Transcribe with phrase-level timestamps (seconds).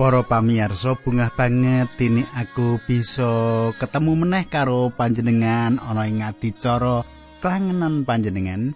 [0.00, 7.04] Para pamirsa bungah banget dene aku bisa ketemu meneh karo panjenengan ana ing adicara
[7.44, 8.72] klangenan panjenengan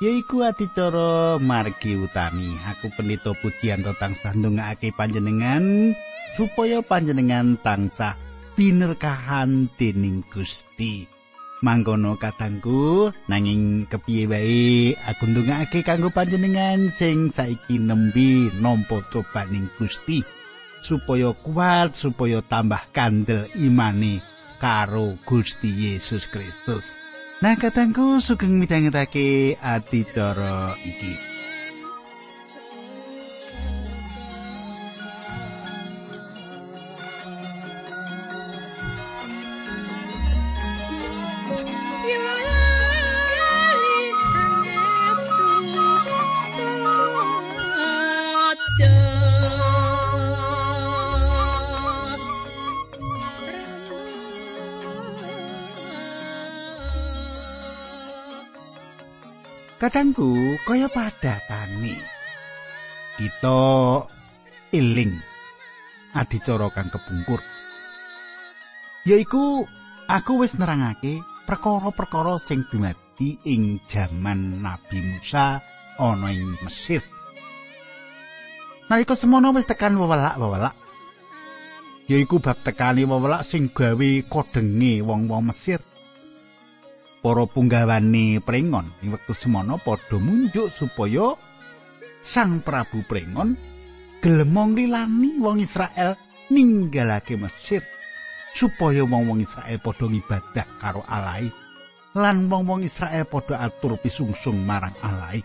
[0.00, 2.56] yaiku adicara margi utami.
[2.72, 5.92] Aku pendito pujian tentang sandungake panjenengan
[6.40, 8.16] supaya panjenengan tansah
[8.56, 11.04] binerkahan dening Gusti.
[11.60, 20.40] Mangkono katangku nanging kepiye wae aku ndongake kanggo panjenengan sing saiki nembe nampa cobaning Gusti
[20.82, 24.20] supaya kuat supaya tambah kandel imane
[24.58, 27.00] karo Gusti Yesus Kristus.
[27.42, 31.31] Nah katangku sugeng midhangetake adicara iki.
[59.92, 62.00] Kadangku kaya padatane.
[63.20, 64.00] Kita
[64.72, 65.20] eling
[66.16, 67.44] adicara kang kepungkur.
[69.04, 69.68] Yaiku
[70.08, 75.60] aku wis nerangake perkara-perkara sing dumadi ing jaman Nabi Musa
[76.00, 77.04] ana ing Mesir.
[78.88, 80.72] Nalika semono wis tekan wewelak-wewelak.
[82.08, 85.84] Yaiku bab tekani wewelak sing gawe kodenge wong-wong Mesir.
[87.22, 91.38] Para punggawane prengon ing wektu semono padha munjuk supaya
[92.22, 93.54] Sang Prabu Prengon
[94.22, 96.18] gelemong lilani wong Israel
[96.50, 97.82] ninggalake Mesir
[98.54, 101.46] supaya wong-wong Israel padha ngibadah karo Allah
[102.18, 105.38] lan wong-wong Israel padha atur pisungsung marang Allah.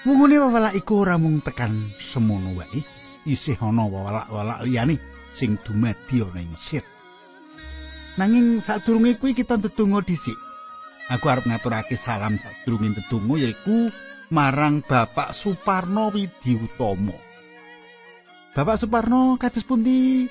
[0.00, 2.80] Wungune wewalak iku ora mung tekan semono wae,
[3.28, 4.96] isih ana wewalak-wewalak liyane
[5.36, 6.80] sing dumadi ana ing Mesir.
[8.20, 10.36] Nanging sadurunge kuwi kita ndedonga dhisik.
[11.08, 13.88] Aku arep ngaturake salam sadurunge ndedonga yaiku
[14.28, 17.16] marang Bapak Suparno Widiutomo.
[18.52, 20.28] Bapak Suparno kados pundi?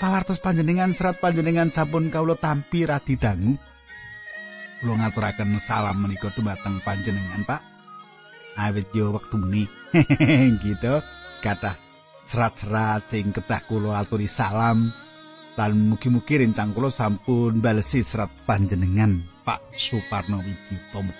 [0.00, 3.60] Pawartos panjenengan serat panjenengan sampun kawula tampi radi dangu.
[4.80, 7.60] Kula ngaturaken salam menika dumateng panjenengan, Pak.
[8.56, 9.68] Awit yo wektu meni.
[10.64, 10.94] gitu.
[11.44, 11.76] Kata
[12.24, 14.90] serat-serat sing kedah kula aturi salam
[15.56, 21.12] lan mugi-mugi rencang kula sampun balesi serat panjenengan Pak Suparno Widipomo.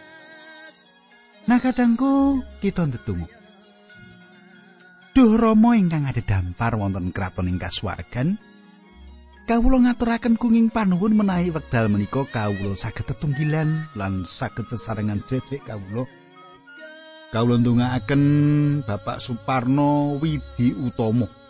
[1.43, 3.29] Nah kadangku kita ndedonga.
[5.13, 8.41] Duh Rama ingkang ada dampar wonten kraton ing kasuwargan.
[9.43, 16.09] Kawula ngaturaken kunging panuwun menawi wekdal menika kawula saged tetunggilan lan saged sesarengan dherek kawula.
[17.35, 18.23] Kawula ndongaaken
[18.87, 21.42] Bapak Suparno Widi Utomo.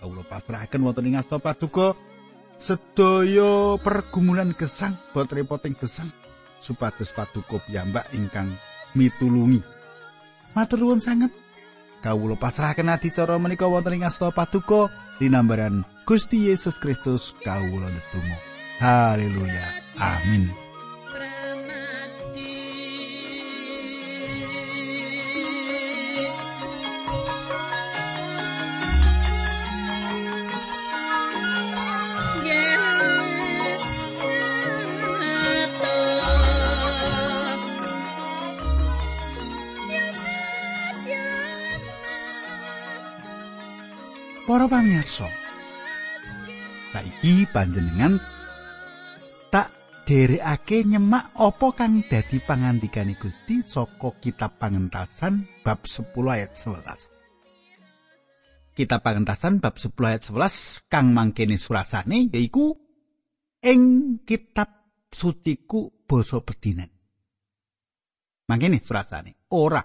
[0.00, 1.92] Kawula pasrahaken wonten ing asta paduka
[2.56, 6.08] sedaya pergumulan gesang bot repoting gesang
[6.64, 8.56] supados paduka piyambak ingkang
[8.96, 9.60] mitulungi.
[10.56, 11.30] Matur nuwun sanget.
[12.00, 14.88] Kawula pasrahaken adicara menika wonten ing asta paduka
[15.20, 18.40] linambaran Gusti Yesus Kristus kawula netunggal
[18.80, 19.68] haleluya.
[20.00, 20.69] Amin
[47.20, 48.16] Saiki panjenengan
[49.52, 49.68] tak
[50.08, 58.72] derekake nyemak apa kang dadi pangandikane Gusti saka kitab pangentasan bab 10 ayat 11.
[58.72, 62.72] Kitab pangentasan bab 10 ayat 11 kang mangkene surasane yaiku
[63.68, 63.82] ing
[64.24, 66.88] kitab suciku basa bedinan.
[68.48, 69.84] Mangkene surasane ora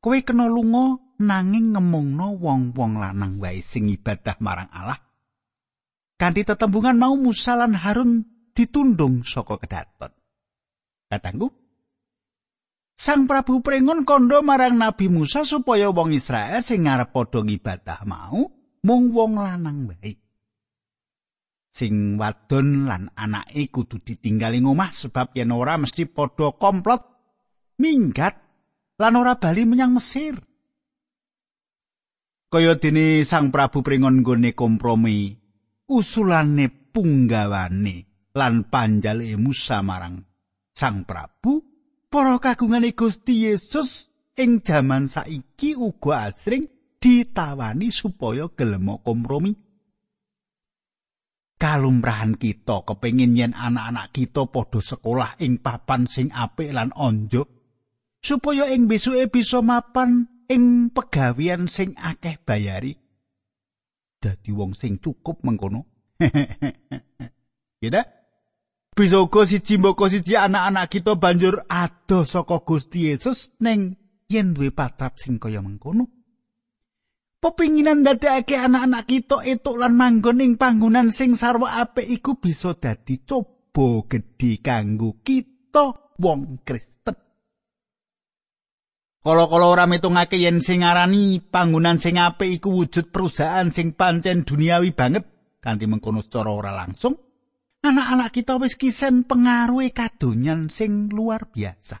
[0.00, 5.07] kowe kena lunga nanging ngemungno wong-wong lanang wae sing ibadah marang Allah.
[6.18, 10.10] Kanthi tetembungan mau Musa lan Harun ditundung saka kedaton.
[11.06, 11.48] Katanggu
[12.98, 18.50] Sang Prabu prengon kondo marang Nabi Musa supaya wong Israel sing ngarep padha ngibadah mau
[18.82, 20.18] mung wong lanang wae.
[21.70, 27.06] Sing wadon lan anake kudu ditinggali ngomah sebab yen ora mesti padha komplot
[27.78, 28.34] minggat
[28.98, 30.34] lan ora bali menyang Mesir.
[32.50, 35.47] kaya dene Sang Prabu pringon nggone kompromi
[35.88, 40.20] usulane punggawane lan panjale Musa marang
[40.76, 41.64] Sang Prabu
[42.06, 46.70] para kagungane Gusti Yesus ing jaman saiki uga asring
[47.02, 49.52] ditawani supaya gelem kompromi.
[51.58, 57.50] Kalumrahan kita kepengin yen anak-anak kita padha sekolah ing papan sing apik lan onjo
[58.22, 62.94] supaya ing besuke bisa mapan ing pegawian sing akeh bayari.
[64.18, 65.86] Dadi wong sing cukup mengkono.
[67.78, 68.02] Gitu?
[68.98, 73.94] Bisa uga siji mboko siji anak-anak kita banjur adoh saka Gusti Yesus ning
[74.26, 76.10] yen duwe patrap sing kaya mengkono.
[77.38, 83.22] Pepinginan dadekake anak-anak kita etuk lan manggon ing panggonan sing sarwa apik iku bisa dadi
[83.22, 87.27] coba gedhe kanggo kita wong Kristen.
[89.28, 94.96] Kala-kala ora metungake yen sing ngarani panggonan sing apik iku wujud perusahaan sing pancen duniawi
[94.96, 95.28] banget
[95.60, 97.12] kanthi mengkono secara ora langsung.
[97.84, 102.00] anak-anak kita wis kisen pengaruhe kadonyan sing luar biasa.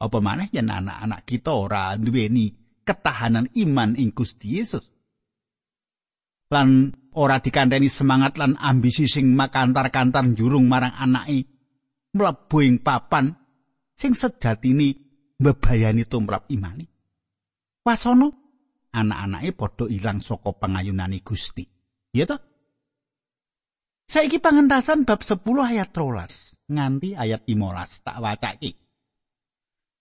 [0.00, 2.48] Apa maneh yen anak-anak kita ora duweni
[2.80, 4.88] ketahanan iman ing Gusti Yesus.
[6.48, 11.44] Lan ora dikandani semangat lan ambisi sing makantar-kantar jurung marang anake
[12.16, 13.36] mlebu ing papan
[14.00, 15.01] sing sejatine
[15.42, 16.86] mbebayani tumrap imani.
[17.82, 18.30] Wasono
[18.94, 21.66] anak-anake padha ilang saka pangayunane Gusti.
[22.14, 22.38] Ya toh?
[24.06, 28.72] Saiki pangentasan bab 10 ayat 13 nganti ayat 15 tak wacake.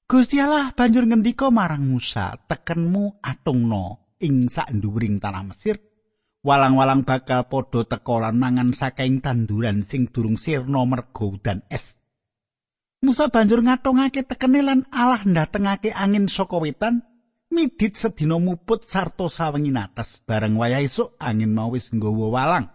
[0.05, 5.79] Gusti Allah banjur ngendika marang Musa, "Tekenmu atungno ing sak nduwuring tanah Mesir.
[6.43, 12.00] Walang-walang bakal padha teka lan mangan saking tanduran sing durung sirna mergo udan es."
[13.01, 17.01] Musa banjur ngatungake tekene lan Allah ndatengake angin saka wetan
[17.49, 22.69] midit sedina muput sarta sawengi atas bareng wayah esuk angin mau wis nggawa walang.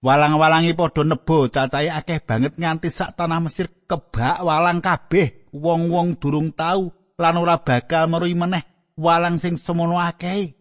[0.00, 5.50] Walang-walangi padha nebo cacahe akeh banget nganti sak tanah Mesir kebak walang kabeh.
[5.50, 10.54] Wong-wong durung tau lan ora bakal meruhi meneh walang sing semono akeh.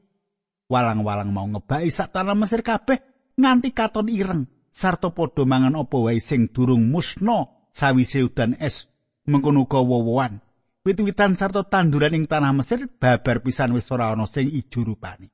[0.67, 2.97] Walang-walang mau ngebaki sak tanah Mesir kabeh
[3.37, 8.89] nganti katon ireng sarta padha mangan apa wae sing durung musna sawise udan es
[9.25, 10.41] mengkono wowoan.
[10.85, 15.27] Wit-witan sarta tanduran ing tanah Mesir babar pisan wis ora ana sing ijo rupane.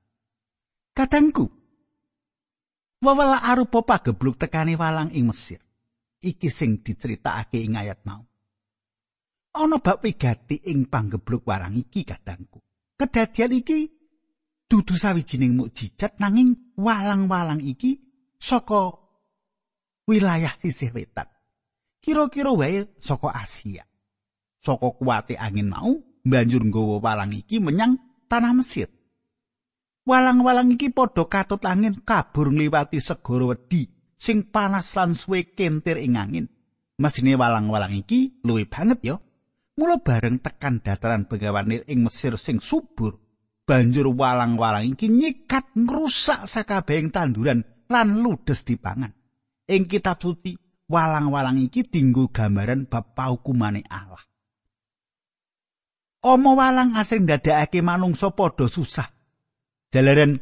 [0.96, 1.46] Kadangku,
[3.06, 5.62] Wawala arupa pagebluk tekane walang ing Mesir.
[6.26, 8.26] Iki sing diceritakake ing ayat mau.
[9.56, 12.60] Ana bab wigati ing panggebluk walang iki kadangku.
[12.98, 13.80] Kedadian iki
[14.66, 18.02] dudu sawijining mukjizat nanging walang-walang iki
[18.42, 18.96] saka
[20.10, 21.30] wilayah sisih wetan.
[22.06, 23.82] Kira-kira wae saka Asia.
[24.62, 27.98] Saka kuwate angin mau banjur nggawa walang iki menyang
[28.30, 28.94] tanah Mesir.
[30.06, 33.90] Walang-walang iki padha katut angin kabur ngliwati segara wedi
[34.22, 36.46] sing panas lan suwe kentir ing angin.
[37.02, 39.18] Mesine walang-walang iki luwih banget ya.
[39.74, 43.18] Mula bareng tekan dataran Bengawan ing Mesir sing subur,
[43.66, 49.10] banjur walang-walang iki nyikat ngrusak sakabehing tanduran lan ludes dipangan.
[49.66, 50.54] Ing kitab suci,
[50.90, 54.22] walang-walang iki dinggo gambaran bab paukumane Allah.
[56.26, 59.06] Omo walang asring ndadekake manungsa padha susah
[59.94, 60.42] Jalaran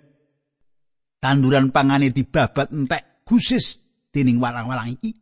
[1.20, 3.78] tanduran pangane dibabat entek gusis
[4.10, 5.14] dening walang-walang iki.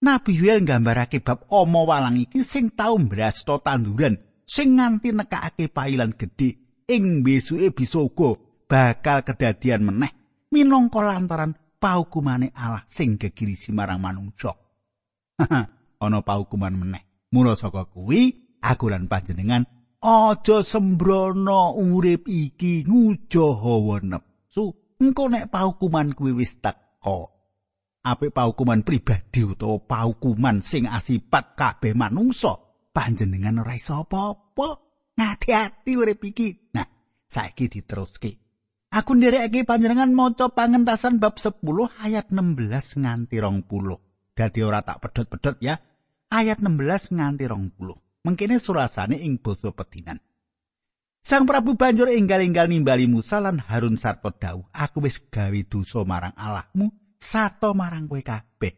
[0.00, 4.16] Nabi Yuel nggambarake bab omo walang iki sing tau mbrasta tanduran
[4.48, 8.34] sing nganti nekake pailan gedhe ing besuke bisa uga
[8.66, 10.10] bakal kedadian meneh
[10.50, 14.52] minangka lantaran paukumane Allah sing gegirisi marang manungsa.
[16.04, 17.32] Ana paukuman meneh.
[17.32, 19.64] Mula saka kuwi aku lan panjenengan
[20.00, 27.32] aja sembrono urip iki ngujo hawa nepsu engko nek paukuman kuwi wis teko.
[28.00, 32.56] Apik paukuman pribadi utawa paukuman sing asipat kabeh manungsa
[32.96, 34.68] panjenengan ora iso apa-apa.
[35.20, 36.72] Ngati-ati urip iki.
[36.72, 36.88] Nah
[37.28, 38.49] saiki diteruske
[38.90, 41.62] aku nderekake panjenengan maca pangentasan bab 10
[42.02, 43.70] ayat 16 nganti 20
[44.34, 45.78] dadi ora tak pedhot-pedhot ya
[46.30, 50.20] ayat 16 nganti 20 mengkene surasane ing basa pedinan.
[51.20, 56.32] Sang Prabu banjur enggal-enggal nimbali Musa lan Harun sarta dawuh, "Aku wis gawe dosa marang
[56.32, 56.88] Allahmu,
[57.20, 58.72] sato marang kowe kabeh."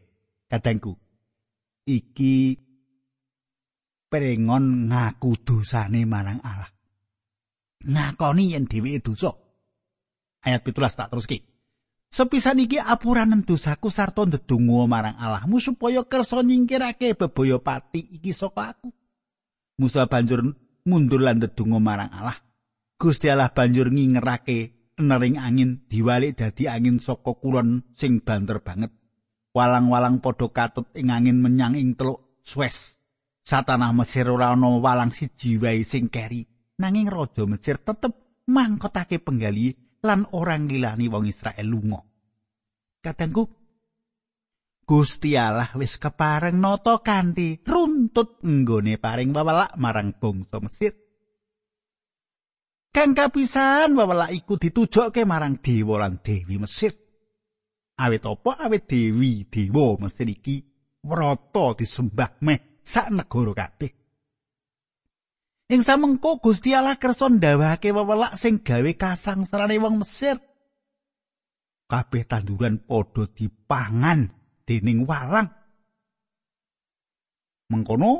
[0.51, 0.91] Kadangku,
[1.87, 2.59] iki
[4.11, 6.67] perengon ngaku dosane marang Allah.
[7.87, 9.42] Ngakoni yen dheweke dosa.
[10.43, 11.47] Ayat 17 tak teruske.
[12.13, 18.77] Sepisan iki apuranen dosaku sarta ndedonga marang Allahmu supaya kersa nyingkirake bebaya pati iki saka
[18.77, 18.93] aku.
[19.81, 20.53] Musa banjur
[20.85, 22.37] mundur lan ndedonga marang Allah.
[23.01, 28.93] Gusti Allah banjur ngingerake nering angin diwalik dadi angin saka kulon sing banter banget.
[29.57, 32.99] Walang-walang padha katut ing angin menyang ing teluk Suez.
[33.43, 36.47] Satanah Mesir ora walang siji wae sing keri,
[36.79, 38.15] nanging raja Mesir tetep
[38.47, 42.01] mangkotake penggali lan orang ngilani wong Israel lunga.
[42.99, 43.43] Kadangku
[44.83, 50.91] Gusti Allah wis kepareng nata kanthi runtut nggone paring wewelak marang bangsa Mesir.
[52.91, 56.91] Kang kapisan wewelak iku ditujokke marang dewa lan dewi Mesir.
[57.95, 60.59] Awit apa awit dewi dewa Mesir iki
[61.07, 64.02] wrata disembah meh sak negara kabeh.
[65.73, 70.37] Ing samengko Gusti Allah kersa ndawake wewelak sing gawe kasangsarane wong Mesir.
[71.89, 74.29] Kabeh tanduran padha dipangan
[74.69, 75.49] dening warang.
[77.73, 78.11] Mengkono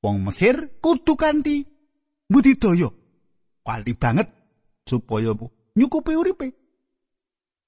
[0.00, 1.60] wong Mesir kudu kanthi
[2.24, 2.88] budidaya
[3.60, 4.32] kanthi banget
[4.88, 5.36] supaya
[5.76, 6.48] nyukupi uripe.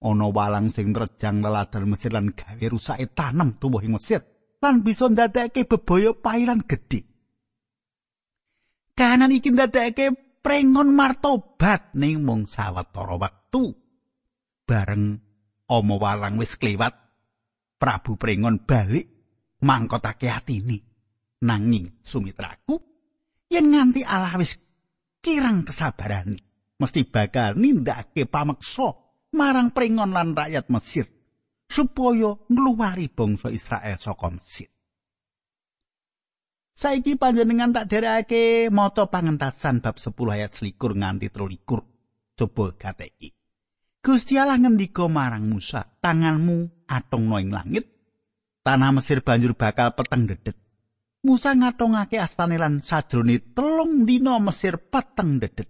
[0.01, 4.25] Ana walang sing terjang leladan Mesir lan gawe rusake tanam tubuh ing Mesir
[4.65, 7.08] lan bisa ndadekake bebaya pailan gedhe.
[8.99, 10.11] Kahanan iki ndadekake
[10.43, 13.71] prengon martobat ning mung sawetara wektu.
[14.67, 15.23] Bareng
[15.69, 16.97] Oma walang wis kliwat
[17.79, 19.07] Prabu Prengon balik
[19.63, 20.83] mangkotake atine
[21.45, 22.81] nanging sumitraku
[23.53, 24.57] yen nganti Allah wis
[25.23, 26.41] kirang kesabarane
[26.81, 28.97] mesti bakal nindakake pameksa
[29.37, 31.07] marang Prengon lan rakyat Mesir
[31.69, 34.73] supaya ngluwari bangsa Israel saka Mesir
[36.79, 43.35] Saiki panjenengan tak derekake maca pangentasan bab 10 ayat 21 nganti 23 coba gateki
[43.99, 47.83] Gusti Allah ngendika marang Musa, "Tanganmu atongno ing langit,
[48.63, 50.55] tanah Mesir banjur bakal peteng dedet."
[51.27, 55.67] Musa ngatongake astane lan sajrone telung dina Mesir peteng dedet.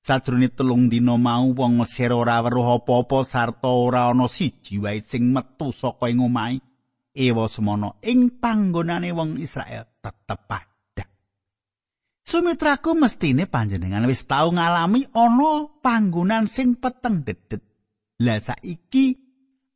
[0.00, 5.28] Sajrone telung dina mau wong Mesir ora weruh apa-apa sarta ora ana siji wae sing
[5.28, 6.64] metu saka ing omahe.
[7.16, 10.44] Ewa semono ing panggonane wong Israel tetep
[12.26, 17.62] Sumitraku mestine panjenengan wis tau ngalami ana panggonan sing peteng dedet.
[18.18, 19.14] Lah saiki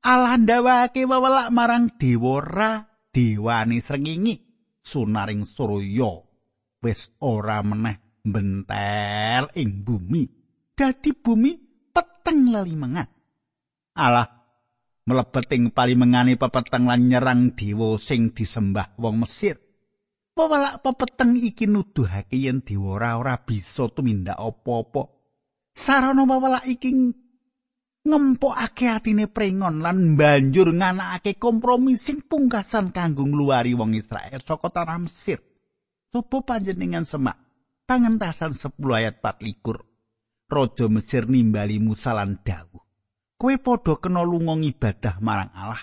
[0.02, 4.42] Allah ndawake wewelak marang Dewara dewane srengenge
[4.82, 6.10] sunaring surya
[6.82, 10.26] wis ora meneh bentel ing bumi.
[10.74, 11.54] Dadi bumi
[11.94, 13.06] peteng lelimengan.
[13.94, 14.39] Allah
[15.10, 19.58] mlebet ing palimengane pepeteng lan nyerang dewa sing disembah wong Mesir.
[20.30, 25.10] Pewalak pepeteng iki nuduhake yen dewa ora bisa tumindak apa-apa.
[25.74, 26.94] Sarana pewalak iki
[28.06, 34.98] ngempokake atine prengon lan banjur nganakake kompromi sing pungkasan kanggo ngluwari wong Israel saka tanah
[35.02, 35.42] Mesir.
[36.10, 37.38] Sopo panjenengan semak
[37.86, 39.90] pangentasan 10 ayat 24.
[40.50, 42.89] Raja Mesir nimbali Musa lan dawuh.
[43.40, 45.80] Kowe padha kena lunga ibadah marang Allah.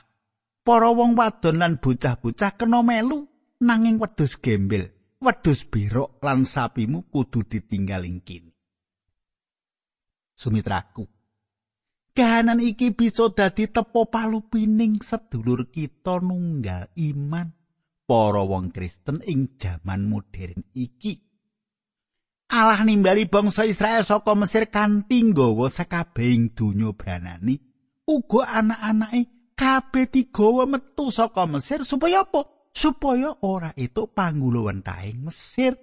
[0.61, 3.25] Para wong wadon lan bocah-bocah kena melu
[3.65, 8.53] nanging wedhus gembel, wedhus birok lan sapimu kudu ditinggal ing kene.
[10.37, 11.09] Sumitraku.
[12.13, 17.49] Kahanan iki bisa dadi tepo palupining sedulur kita nunggal iman
[18.05, 21.26] para wong Kristen ing jaman modern iki.
[22.47, 27.59] Allah nimbali bangsa Israel saka Mesir kanthi nggawa sakabehing donya branani.
[28.07, 32.57] Uga anak-anake kabeh digawa metu saka Mesir supaya apa?
[32.77, 35.73] supaya ora itu panggulo wentahing Mesir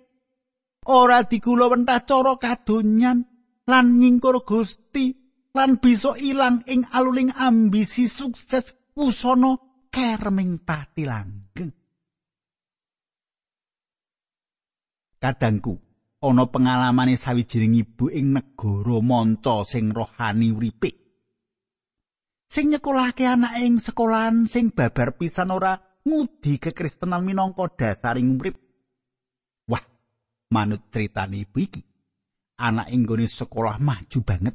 [0.86, 3.26] ora digulo wentah cara kadonyan
[3.66, 5.10] lan nyingkur Gusti
[5.58, 9.58] lan bisa ilang ing aluling ambisi sukses pusana
[9.90, 11.74] kerming pati langgeng
[15.18, 15.74] kadangku
[16.24, 21.04] ana pengalamane sawijining ibu ing negara manca sing rohani uripe
[22.54, 25.74] sing nyekolahke anak ing sekolahan sing babar pisan ora
[26.06, 28.54] ngudi kekristenan minangka dasaring urip.
[29.66, 29.82] Wah,
[30.54, 31.82] manut critane ibu iki,
[32.62, 34.54] anak inggone sekolah maju banget.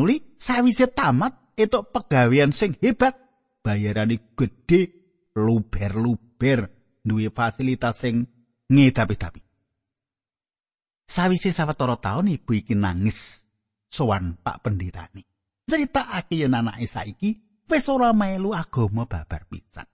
[0.00, 3.14] Nuli sawise tamat etuk pegawean sing hebat,
[3.60, 4.88] bayarane gedhe,
[5.36, 6.72] luber-luber,
[7.04, 8.24] duwe fasilitas sing
[8.72, 9.43] ngedapi-dapi.
[11.04, 13.44] Sawise sawetara taun ibu iki nangis
[13.92, 15.22] sowan Pak Pendetane.
[15.64, 17.30] Cerita aki yen anake saiki
[17.68, 19.88] wis ora melu agama babar pisan.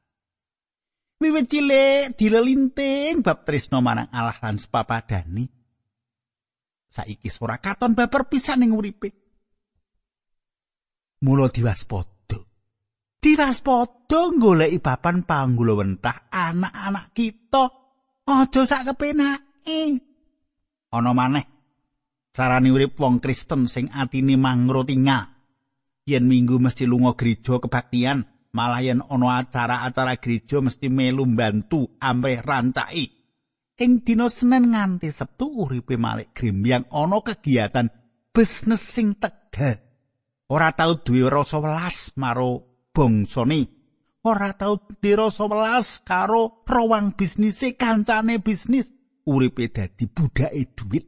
[1.21, 5.45] Wiwit cilik dilelinting bab tresno marang Allah lan sepapadani.
[6.91, 9.11] Saiki ora katon babar pisan ning uripe.
[11.21, 12.39] Mula diwaspada.
[13.21, 17.69] Diwaspada goleki papan panggula wentah anak-anak kita.
[18.25, 20.10] Aja sak kepenake.
[20.91, 21.47] Ana maneh
[22.35, 25.29] carane urip wong Kristen sing atine mangro tinggal.
[26.07, 28.25] Yen minggu mesti lunga gereja kebaktian,
[28.57, 33.07] malah yen ana acara-acara gereja mesti melu mbantu amrih rancai.
[33.81, 37.89] Ing dina Senin nganti Sabtu uripe Malik Grimbyang ana kegiatan
[38.35, 39.81] bisnis sing tegal.
[40.51, 43.71] Ora tau duwe rasa welas maro bangsane.
[44.27, 49.00] Ora tau duwe rasa welas karo rawang bisnise kancane bisnis.
[49.31, 51.07] Uripe dadi budake duit.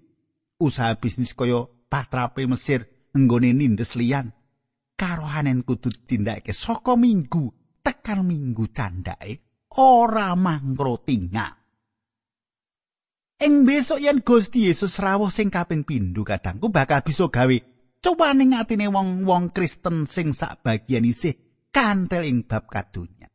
[0.62, 4.31] Usaha bisnis kaya patrape Mesir nggone nindes liyan.
[4.95, 7.50] Karohanen kudu tindakake saka minggu
[7.83, 11.59] tekan minggu candake ora mangro tinggal.
[13.43, 17.57] Ing besok yen Gusti Yesus rawuh sing kaping pindho kadangku bakal bisa gawe
[17.99, 23.26] cowane atine wong-wong Kristen sing sak bagian isih kantel ing bab kadonya.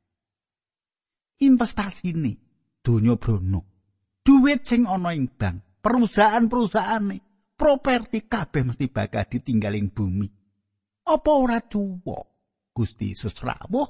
[1.44, 2.32] Investasi ini
[2.80, 3.77] donya brono.
[4.28, 7.24] Duit sing ana ing bank, perusahaan-perusahaane,
[7.56, 10.28] properti kabeh mesti bakal ditinggaling bumi.
[11.08, 12.28] Apa ora cuwo?
[12.76, 13.88] Gusti Yesus rawuh,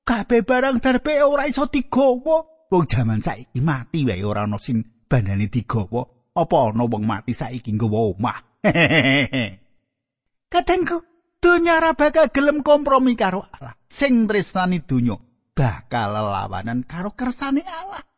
[0.00, 2.72] kabeh barang darbe ora iso digawa.
[2.72, 6.32] Wong jaman saiki mati wae ora ana sing bandane digawa.
[6.32, 8.38] Apa ana wong mati saiki nggawa omah?
[10.56, 11.04] Kadangku,
[11.36, 13.76] donya ora bakal gelem kompromi karo Allah.
[13.92, 15.20] Sing tresnani donya
[15.52, 18.15] bakal lelawanan karo kersane Allah.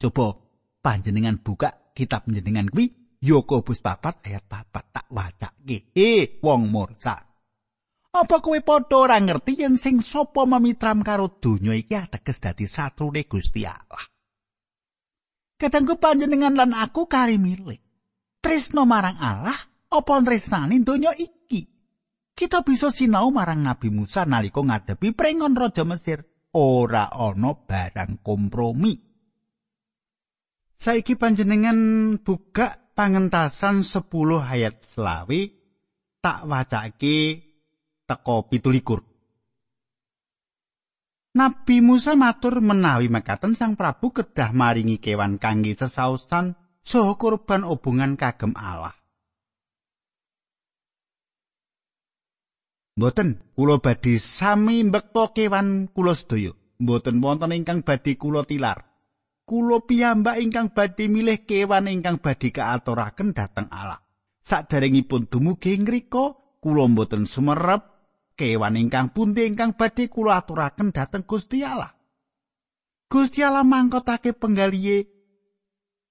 [0.00, 0.32] Coba
[0.80, 2.88] panjenengan buka kitab panjenengan kuwi
[3.20, 5.92] Yakobus 4 ayat 4 tak wacake.
[5.92, 7.20] Eh, wong mursa.
[8.10, 13.28] Apa kowe padha ora ngerti yen sing sapa memitram karo donya iki ateges dadi satrune
[13.28, 14.02] Gusti Allah?
[15.60, 17.78] Kadangku panjenengan lan aku kari milih.
[18.40, 19.54] Tresno marang Allah
[19.92, 21.68] apa tresnane donya iki.
[22.32, 26.24] Kita bisa sinau marang Nabi Musa nalika ngadepi prengon raja Mesir,
[26.56, 29.09] ora ana barang kompromi.
[30.80, 31.76] Saiki panjenengan
[32.24, 34.00] buka pangentasan 10
[34.40, 35.52] ayat selawi
[36.24, 37.44] tak wacake
[38.08, 39.04] teko pitulikur.
[41.36, 48.16] Nabi Musa matur menawi mekaten Sang Prabu kedah maringi kewan kangge sesausan saha kurban obongan
[48.16, 48.96] kagem Allah.
[52.96, 56.56] Mboten, kula badhe sami mbekta kewan kula sedaya.
[56.80, 58.89] Mboten wonten ingkang badhe kula tilar.
[59.50, 63.98] Kula piyambak ingkang badhe milih kewan ingkang badhe kaaturaken dhateng Allah.
[64.38, 67.82] Saderengipun dumugi ngrika, kula mboten sumerep
[68.38, 71.90] kewan ingkang pundi ingkang badhe kula aturaken dhateng Gusti Allah.
[73.10, 75.18] Gusti Allah mangkotake penggalihe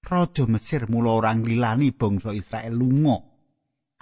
[0.03, 3.23] Raja Mesir mula orang lilani bangsa Israel lunga.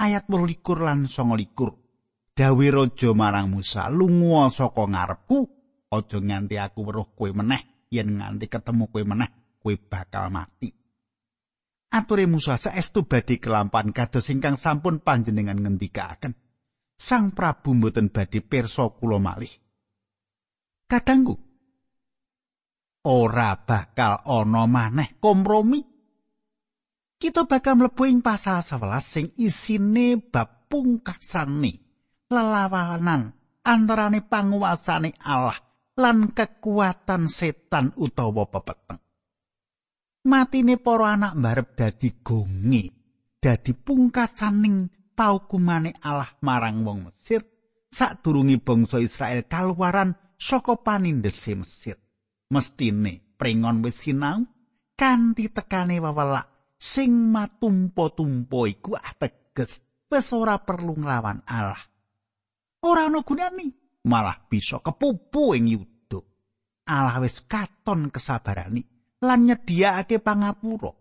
[0.02, 2.34] Ayat 28 lan 29.
[2.38, 5.39] dawe raja marang Musa lunga saka ngarepku
[5.89, 10.69] aja nganti aku weruh kowe meneh yen nganti ketemu kowe meneh kowe bakal mati.
[11.88, 16.36] Ature Musa saestu badhe kelampan kados ingkang sampun panjenengan ngendikaken
[16.97, 19.54] Sang Prabu mboten badhe pirsa kula malih.
[20.89, 21.38] Kadangku
[23.06, 25.86] ora bakal ana maneh kompromi.
[27.17, 31.73] Kita bakal mlebu ing pasal 11 sing isine bab pungkasane
[32.30, 33.34] lelawanan
[33.65, 35.58] antarane panguwasane Allah
[35.97, 39.01] lan kekuatan setan utawa pepeteng.
[40.27, 42.86] Matine para anak mbarep dadi gongi,
[43.39, 47.41] dadi pungkasaning paukumane Allah marang wong Mesir
[47.89, 51.97] sadurunge bangsa Israel kaluaran saka panindese Mesir.
[52.53, 54.45] Mestine pringon wis sinau
[54.95, 61.81] kanthi tekane wewelak sing matumpo-tumpo iku ateges wis ora perlu nglawan Allah.
[62.86, 65.97] ora ana gunane malah bisa kepupu ing yuda
[66.87, 68.81] Allah wis katon kesabarani
[69.21, 70.95] lan nyediakake pangapura.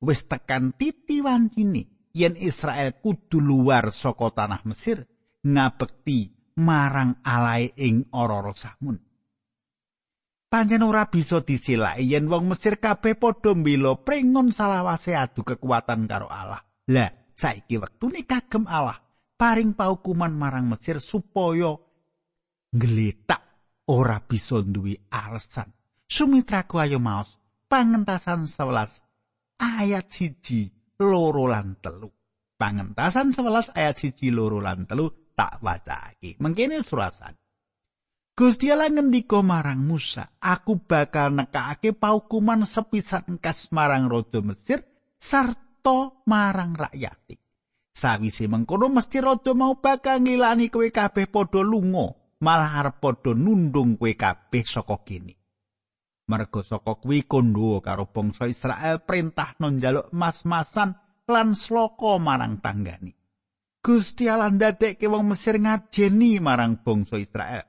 [0.00, 5.06] Wis tekan titi wancine yen Israel kudu luar saka tanah Mesir
[5.46, 8.98] ngabekti marang alae ing ora-ora samun.
[10.50, 16.26] Panjen ora bisa disilai yen wong Mesir kabeh padha mbela prengon salawase adu kekuatan karo
[16.26, 16.64] Allah.
[16.90, 18.98] Lah, saiki wektune kagem Allah.
[19.38, 21.78] Paring paukuman marang Mesir supaya
[22.70, 23.42] ngletak
[23.90, 25.70] ora bisa duwe alasan.
[26.10, 27.38] Sumitraku ayo maos
[27.70, 32.10] pangentasan 11 ayat siji loro lan telu.
[32.58, 36.38] Pangentasan 11 ayat siji loro lan telu tak wacake.
[36.42, 37.34] Mengkene surasan.
[38.40, 44.80] Gusti Allah ngendika marang Musa, aku bakal nekake paukuman sepisan kas marang raja Mesir
[45.20, 47.36] sarta marang rakyat.
[47.92, 51.60] Sawise mengkono mesti raja mau bakal ngilani kowe kabeh padha
[52.40, 55.34] malah arep padha nundung kowe kabeh saka kene.
[56.30, 60.94] Mergo saka kuwi kondo karo bangsa Israel perintah njaluk mas-masan
[61.26, 63.12] lan sloko marang tanggani.
[63.80, 67.64] Gusti Allah ndadekke wong Mesir ngajeni marang bangsa Israel.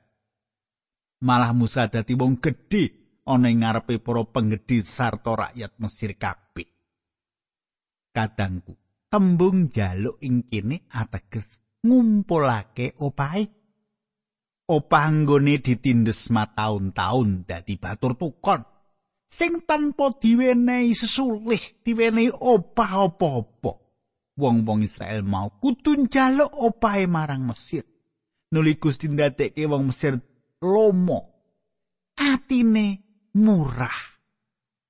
[1.24, 2.84] Malah Musa dadi wong gedhe
[3.30, 6.68] ana ing ngarepe para penggedhe sarta rakyat Mesir kabeh.
[8.12, 8.76] Kadangku
[9.08, 13.61] tembung jaluk ing kene ateges ngumpulake opahe
[14.72, 18.64] opah nggone ditindes mataun-taun dadi batur tukon.
[19.32, 23.72] Sing tanpa diwenehi sesulih diwenehi opah apa-apa.
[24.40, 27.84] Wong-wong Israel mau kudu njaluk opahe marang Mesir.
[28.52, 30.20] Nuli Gusti ndadekke wong Mesir
[30.64, 31.20] lomo.
[32.16, 32.88] Atine
[33.40, 34.00] murah.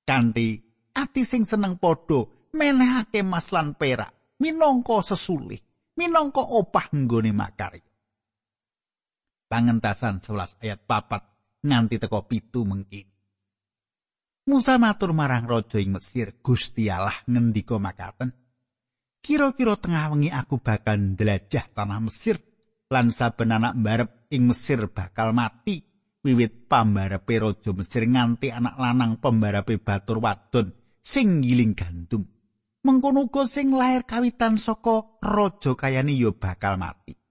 [0.02, 0.58] Kanthi
[0.94, 5.62] ati sing seneng padha menehake mas lan perak minangka sesulih
[5.96, 7.91] minangka opah nggone makarya
[9.52, 11.28] pangentasan 11 ayat papat
[11.60, 13.04] nganti teko pitu mengki
[14.48, 18.32] Musa matur marang raja ing Mesir Gusti Allah ngendika makaten
[19.22, 22.40] Kira-kira tengah wengi aku bakal ndelajah tanah Mesir
[22.88, 25.84] lan saben anak mbarep ing Mesir bakal mati
[26.26, 32.26] wiwit pambarepe raja Mesir nganti anak lanang pembarape batur wadon sing giling gandum.
[32.82, 37.21] Mengkono sing lair kawitan saka raja kayane ya bakal mati.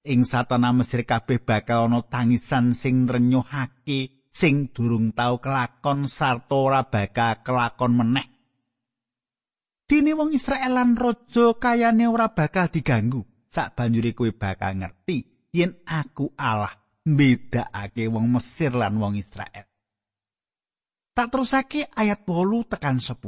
[0.00, 6.88] Ing satana Mesir kabeh bakal ana tangisan sing nrenyuhake sing durung tau kelakon sarta ora
[6.88, 8.26] bakal kelakon meneh.
[9.84, 13.26] Dene wong Israel lan raja kayane ora bakal diganggu.
[13.50, 16.72] Sak banjure kowe bakal ngerti yen aku Allah
[17.04, 19.66] mbedakake wong Mesir lan wong Israel.
[21.12, 23.20] Tak terusake ayat 8 tekan 10.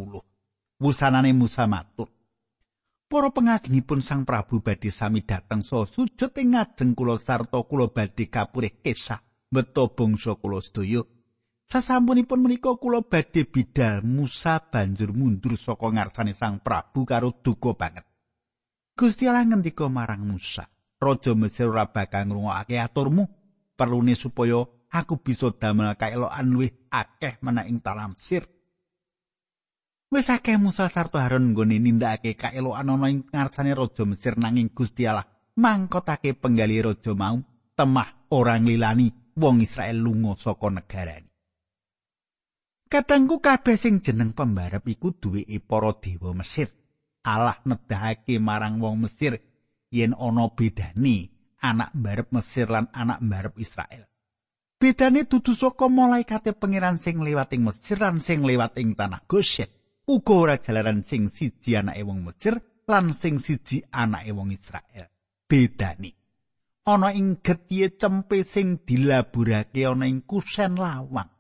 [0.81, 2.09] Wusanane Musa matur.
[3.13, 8.33] Para pengagengipun Sang Prabu badhe sami dateng so sujud ing ngajeng kula sarta kula badhe
[8.33, 9.21] kapurih kesah
[9.53, 11.05] beto bangsa kula sedaya.
[11.69, 18.09] Sasampunipun menika kula badhe bidal Musa banjur mundur saka ngarsane Sang Prabu karo duka banget.
[18.97, 20.65] Gusti Allah ngendika marang Musa,
[20.97, 23.29] Raja Mesir ora bakal ngrungokake aturmu,
[23.77, 28.49] perlune supaya aku bisa damel kaelokan luwih akeh menawa ing talam sir.
[30.13, 35.09] Wis akeh Musa sarta Harun nggone nindakake kaelokan ana ing ngarsane raja Mesir nanging Gusti
[35.09, 35.25] Allah
[35.57, 37.41] mangkotake penggali raja mau
[37.73, 41.33] temah orang lilani wong Israel lunga saka negarane.
[42.93, 46.69] Katengku kabeh sing jeneng pembarep iku duweke para dewa Mesir.
[47.25, 49.41] Allah nedahake marang wong Mesir
[49.89, 51.33] yen ana bedane
[51.65, 54.05] anak mbarep Mesir lan anak mbarep Israel.
[54.77, 59.73] Bedane dudu saka malaikate pangeran sing liwat ing Mesir lan sing liwat ing tanah Goshen.
[60.09, 62.59] Uga ora jalaran sing siji anake wong Mesir
[62.91, 65.07] lan sing siji anake wong Israel.
[65.47, 66.11] Bedane
[66.87, 71.31] ana ing getihe cempe sing dilaburake ana ing kusen lawang.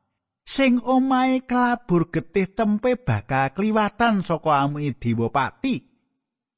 [0.42, 5.75] Sing omahe kelabur getih cempe bakal kliwatan saka amuke Dewa Pati.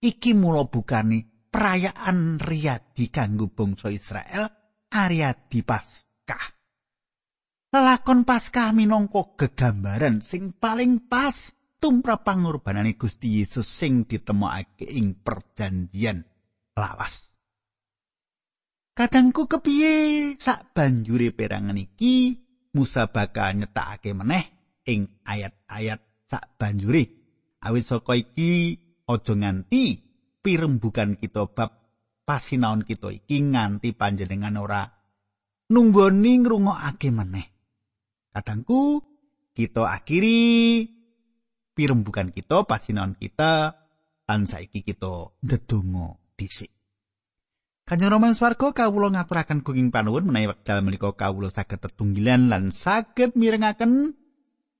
[0.04, 4.52] Iki mula bukane perayaan riyadi kanggo bangsa Israel
[4.92, 6.44] Ariadi Paskah.
[7.72, 16.24] Lelakon Paskah minangka gegambaran sing paling pas tumrap pangorbanane Gusti Yesus sing ditemokake ing perjanjian
[16.72, 17.36] lawas.
[18.96, 22.40] Kadangku kepiye sak banjure perangan iki
[22.72, 24.48] Musa bakal nyetakake meneh
[24.88, 27.04] ing ayat-ayat sak banjure.
[27.60, 30.00] Awit saka iki aja nganti
[30.40, 31.68] pirembugan kita bab
[32.24, 34.88] pasinaon kita iki nganti panjenengan ora
[35.68, 37.46] nunggoni ngrungokake meneh.
[38.32, 39.04] Kadangku
[39.52, 40.40] kita akhiri
[41.74, 43.76] pirembugan kita pasinaon kita
[44.24, 46.72] lan saiki kita ndedonga dhisik.
[47.84, 53.36] Kanjeng Rama swarga kawula ngaturaken gunging panuwun menawi wekdal menika kawula saged tetunggilan lan saged
[53.36, 54.16] mirengaken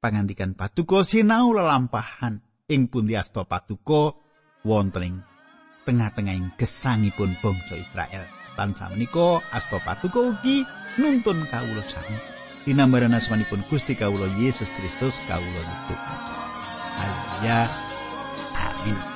[0.00, 4.24] pangandikan patuko sinau lelampahan ing pundi asta patuko
[4.64, 5.16] wonten ing
[5.84, 8.24] tengah-tengahing gesangipun bangsa Israel.
[8.56, 10.64] Lan samenika asta patuko ugi
[10.96, 12.16] nuntun kawula sami.
[12.64, 15.60] Dinambaran asmanipun Gusti kawula Yesus Kristus kawula
[16.98, 17.18] nyuwun.
[17.42, 17.68] Haleluya.
[18.54, 19.13] Amin.